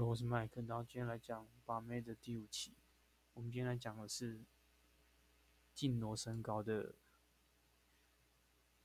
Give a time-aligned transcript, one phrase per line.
[0.00, 2.72] 我是麦克，然后今天来讲把妹的第五期。
[3.34, 4.40] 我们今天来讲的是
[5.74, 6.94] 近挪身高的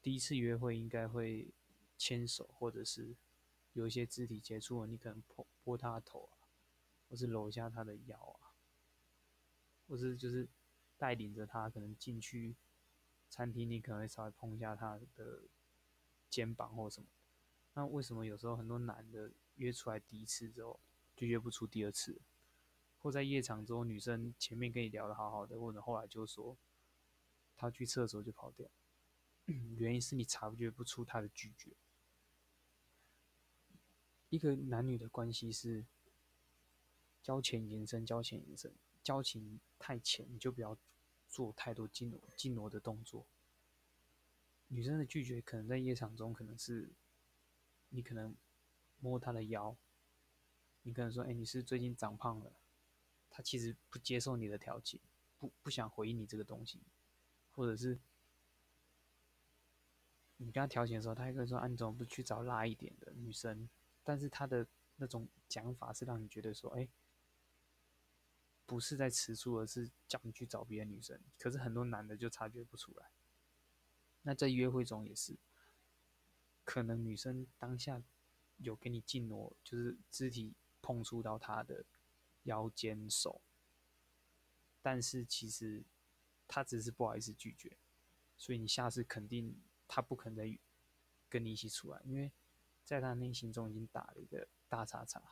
[0.00, 1.52] 第一次约会，应该会
[1.98, 3.14] 牵手，或者是
[3.74, 6.48] 有一些肢体接触，你可能拨拨他的头啊，
[7.08, 8.56] 或是搂一下他的腰啊，
[9.88, 10.48] 或是就是
[10.96, 12.56] 带领着他可能进去
[13.28, 15.42] 餐厅，你可能会稍微碰一下他的
[16.30, 17.08] 肩膀或什么。
[17.74, 20.78] 那为什么有时候很多男的约出来第一次之后
[21.16, 22.20] 就约不出第二次，
[22.98, 26.56] 或在夜场之后女生前面跟你聊的好好的，或者后来就说
[27.56, 28.68] 她去厕所就跑掉，
[29.76, 31.72] 原因是你察觉不出她的拒绝。
[34.28, 35.84] 一个男女的关系是
[37.22, 38.72] 交浅延伸，交浅延伸，
[39.02, 40.76] 交情太浅你就不要
[41.28, 43.26] 做太多进挪进挪的动作。
[44.68, 46.92] 女生的拒绝可能在夜场中可能是。
[47.94, 48.34] 你可能
[49.00, 49.76] 摸她的腰，
[50.82, 52.52] 你可能说：“哎，你是最近长胖了。”
[53.30, 55.00] 他其实不接受你的调情，
[55.38, 56.80] 不不想回应你这个东西，
[57.52, 57.98] 或者是
[60.36, 63.68] 你跟他调情的时候，他还跟说：“啊，你怎么不去找辣一点的女生？”
[64.04, 64.66] 但是他的
[64.96, 66.88] 那种讲法是让你觉得说：“哎，
[68.66, 73.10] 不是在吃醋，而是叫你去找别的女生。”可是很多男的就察觉不出来。
[74.22, 75.38] 那在约会中也是。
[76.64, 78.00] 可能女生当下
[78.58, 81.84] 有给你进挪，就是肢体碰触到他的
[82.42, 83.40] 腰间手，
[84.82, 85.84] 但是其实
[86.46, 87.76] 他只是不好意思拒绝，
[88.36, 89.56] 所以你下次肯定
[89.88, 90.58] 他不可能再
[91.30, 92.30] 跟你一起出来，因为
[92.84, 95.22] 在他内心中已经打了一个大叉叉，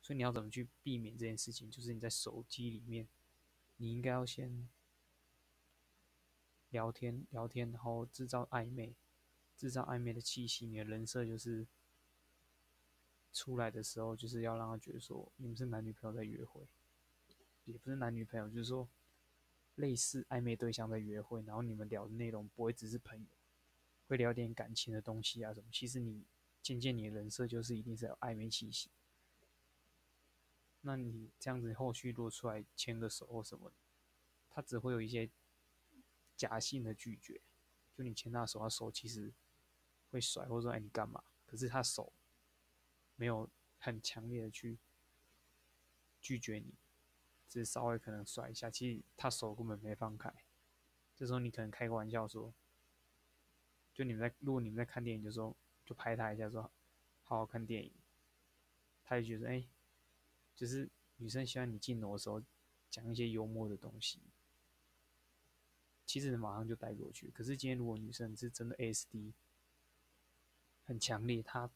[0.00, 1.70] 所以你要怎么去避免这件事情？
[1.70, 3.08] 就是你在手机里面，
[3.76, 4.68] 你应该要先
[6.70, 8.94] 聊天聊天，然后制造暧昧。
[9.56, 11.66] 制造暧昧的气息，你的人设就是
[13.36, 16.66] 出来的时候，就是要让他觉得说你们是男女朋友在约会，
[17.66, 18.88] 也不是男女朋友，就是说
[19.74, 23.26] 类似暧昧对象在约会，然后你们聊的内容不会只是朋友，
[24.08, 25.66] 会聊点感情的东西啊什么。
[25.70, 26.24] 其实你
[26.62, 28.88] 渐渐你的人设就是一定是有暧昧气息，
[30.80, 33.70] 那你这样子后续如果出来牵个手或什么，
[34.48, 35.28] 他只会有一些
[36.36, 37.40] 假性的拒绝，
[37.96, 39.32] 就你牵他手，他手其实。
[40.08, 41.22] 会甩，或者说哎你干嘛？
[41.44, 42.12] 可是他手
[43.16, 44.78] 没有很强烈的去
[46.20, 46.74] 拒绝你，
[47.48, 50.32] 只是稍微可能甩一下，其实他手根本没放开。
[51.14, 52.54] 这时候你可能开个玩笑说，
[53.92, 56.70] 就你们在如果你们在看电影，就说就拍他一下说
[57.22, 57.92] 好好看电影，
[59.02, 59.66] 他就觉得哎，
[60.54, 62.42] 就是女生喜欢你进楼的时候
[62.90, 64.20] 讲一些幽默的东西，
[66.04, 67.30] 其实马上就带过去。
[67.30, 69.32] 可是今天如果女生是真的 ASD。
[70.88, 71.68] 很强烈，他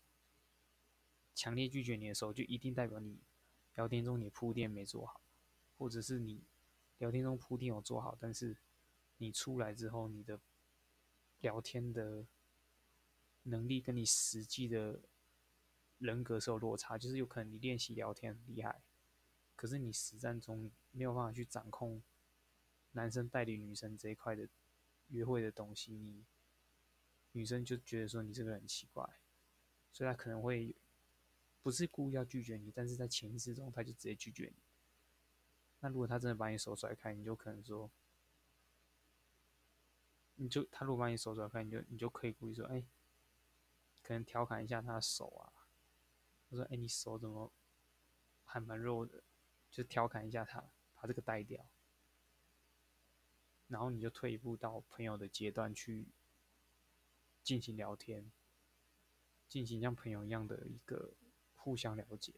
[1.35, 3.19] 强烈拒绝你的时候，就一定代表你
[3.75, 5.21] 聊天中你铺垫没做好，
[5.79, 6.45] 或者是你
[6.99, 8.59] 聊天中铺垫有做好，但是
[9.19, 10.41] 你出来之后，你的
[11.41, 12.27] 聊天的
[13.45, 15.01] 能力跟你实际的
[15.99, 18.83] 人格是有落差，就是有可能你练习聊天很厉害，
[19.57, 22.03] 可是你实战中没有办法去掌控
[22.93, 24.49] 男生带领女生这一块的
[25.09, 26.25] 约会的东西，你。
[27.33, 29.09] 女生就觉得说你这个人很奇怪，
[29.93, 30.75] 所以她可能会
[31.63, 34.63] 不是故意要拒绝你，但是在潜意识中他就直接拒绝你。
[35.81, 37.91] 那如果他真的把你手甩开，你就可能说，
[40.37, 42.85] 你就他如果把你手甩开，你就你就可以故意说，哎，
[44.03, 45.53] 可能调侃一下他的手啊，
[46.49, 47.53] 我说，哎，你手怎么
[48.45, 49.23] 还蛮肉的，
[49.71, 51.67] 就调侃一下他，把这个带掉，
[53.69, 56.09] 然后你就退一步到朋友的阶段去。
[57.43, 58.31] 进行聊天，
[59.49, 61.15] 进行像朋友一样的一个
[61.61, 62.33] 互相了解。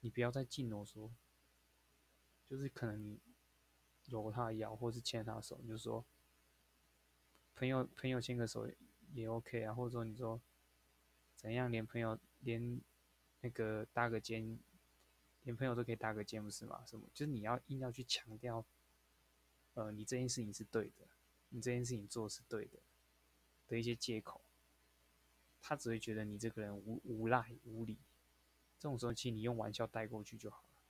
[0.00, 1.10] 你不要再近我说，
[2.48, 3.20] 就是可能你
[4.06, 6.04] 搂他腰，或是牵他手，你就说
[7.54, 8.70] 朋友朋友牵个手
[9.12, 10.40] 也 OK 啊，或者说你说
[11.34, 12.80] 怎样，连朋友连
[13.40, 14.58] 那个搭个肩，
[15.42, 16.84] 连朋友都可以搭个肩，不是吗？
[16.86, 17.08] 什么？
[17.14, 18.66] 就是你要硬要去强调，
[19.74, 21.06] 呃，你这件事情是对的，
[21.50, 22.80] 你这件事情做是对的。
[23.68, 24.40] 的一些借口，
[25.60, 27.98] 他只会觉得你这个人无无赖无理，
[28.86, 30.80] 这种时候其实你用玩笑带过去就好了，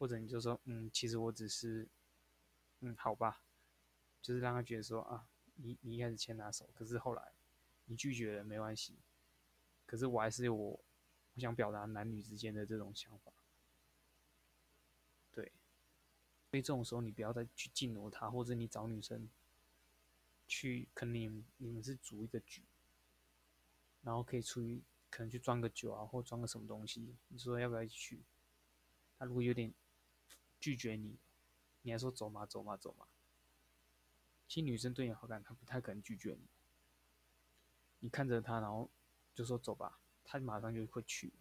[0.00, 1.86] 或者你就说，嗯，其实我只是，
[2.80, 3.40] 嗯，好吧，
[4.20, 7.22] 就是让他觉得说啊，你你一开始牵他手，可是后来
[7.84, 8.96] 你拒绝了，没关系，
[9.86, 10.70] 可是我还是我
[11.34, 13.32] 我想表达男女之间的这种想法，
[15.30, 15.52] 对，
[16.50, 19.28] 所以这种时候你不要再去进入他，或者你找女生。
[20.48, 22.62] 去，可能你你们是组一个局，
[24.02, 24.82] 然后可以出于
[25.18, 28.22] 可能去装个酒啊，或装个什么东西，你说要不要一起去？
[29.18, 29.74] 他如果有点
[30.60, 31.18] 拒绝你，
[31.82, 33.08] 你还说走嘛走嘛走嘛。
[34.46, 36.46] 其实女生对你好感，她不太可能拒绝你。
[37.98, 38.88] 你看着她，然后
[39.34, 41.32] 就说走吧，她马上就会去。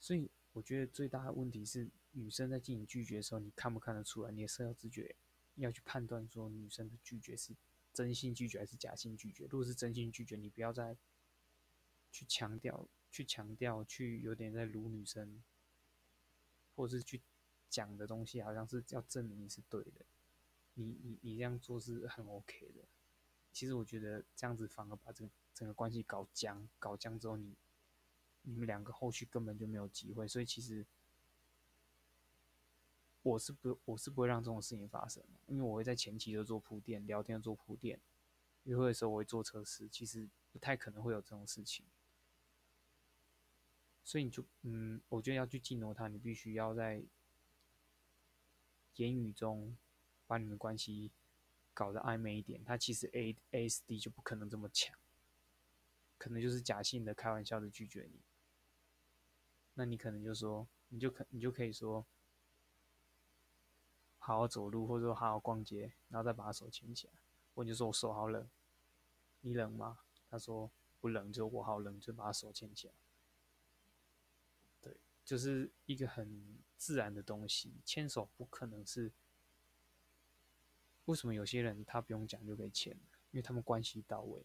[0.00, 4.32] 所以我觉得最大的问题是，女生在进行拒绝的时候，你看不看得出来？
[4.32, 5.14] 你的社交直觉
[5.54, 7.54] 要去判断说，女生的拒绝是
[7.92, 9.44] 真心拒绝还是假性拒绝。
[9.44, 10.96] 如果是真心拒绝，你不要再
[12.16, 15.42] 去强调、去强调、去有点在辱女生，
[16.74, 17.20] 或者是去
[17.68, 20.06] 讲的东西，好像是要证明你是对的。
[20.74, 22.84] 你你你这样做是很 OK 的。
[23.52, 27.54] 其实我觉得这样子反而把这个整个关系搞僵，搞僵之后你。
[28.48, 30.86] 你们两个后续根本就没有机会，所以其实
[33.22, 37.98] 我是不我是不会让这种事情发生的，因为我会在前期就做铺垫，聊天做铺垫，
[38.62, 41.84] 约会的时候我会做测试，其实不太可能会有这种事情。
[44.06, 47.02] 所以你就嗯，我觉得要去激怒他，你必须要在
[48.94, 49.76] 言语中
[50.28, 51.10] 把你们关系
[51.74, 52.62] 搞得暧昧一点。
[52.64, 54.96] 他其实 A A S D 就不可能这么强，
[56.16, 58.20] 可能就是假性的开玩笑的拒绝你。
[59.74, 62.06] 那你可能就说，你就可你就可以说，
[64.18, 67.12] 好好走路，或者说好好逛街，然后再把手牵起来。
[67.54, 68.48] 我就说我手好冷，
[69.40, 69.98] 你冷吗？
[70.30, 70.70] 他说
[71.00, 72.94] 不冷，就我好冷，就把手牵起来。
[75.26, 79.12] 就是一个很自然的东西，牵手不可能是。
[81.04, 82.94] 为什么有些人他不用讲就可以牵？
[83.30, 84.42] 因为他们关系到位。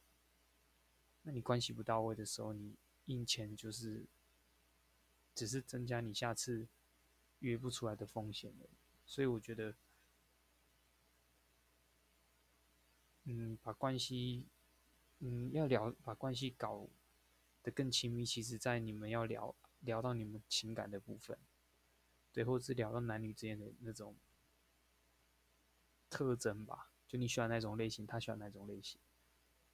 [1.21, 2.75] 那你关系不到位的时候，你
[3.05, 4.05] 硬签就是。
[5.33, 6.67] 只是增加你下次
[7.39, 8.69] 约不出来的风险了，
[9.05, 9.73] 所以我觉得，
[13.23, 14.45] 嗯，把关系，
[15.19, 16.85] 嗯，要聊把关系搞
[17.63, 21.37] 得更亲密，其实在你们要聊聊到你们情感的部分，
[22.33, 24.15] 对，或者是聊到男女之间的那种
[26.09, 28.99] 特征吧，就你喜欢哪种类型，他喜欢哪种类型，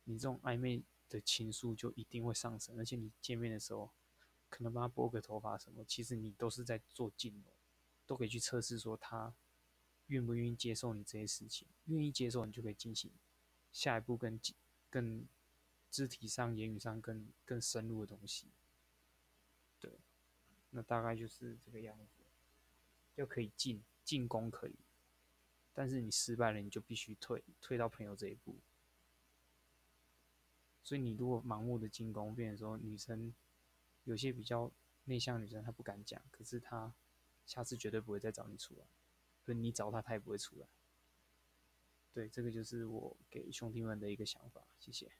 [0.03, 3.91] 你这种暧昧的情愫就一定会上升，而且你见面的时候。
[4.49, 7.53] 可能帮他拨个头发什么，其实你都是在做镜容，
[8.05, 9.35] 都可以去测试说他
[10.05, 11.67] 愿不愿意接受你这些事情。
[11.87, 13.11] 愿意接受，你就可以进行
[13.73, 14.39] 下一步更
[14.89, 15.27] 更
[15.91, 18.47] 肢体上、言语上更更深入的东西。
[19.79, 19.91] 对，
[20.71, 22.23] 那大概就是这个样子。
[23.15, 24.75] 就可以进进攻可以，
[25.73, 28.55] 但是你失败了，你就必须退退到朋友这一步。
[30.83, 33.33] 所以你如果盲目的进攻，变成说女生。
[34.03, 34.71] 有些比较
[35.03, 36.93] 内向女生，她不敢讲，可是她
[37.45, 38.85] 下次绝对不会再找你出来，
[39.43, 40.67] 所以你找她，她也不会出来。
[42.13, 45.11] 对，这个就是我给兄弟们的一个想法，谢谢。